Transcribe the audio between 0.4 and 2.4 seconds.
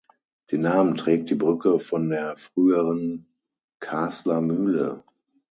Den Namen trägt die Brücke von der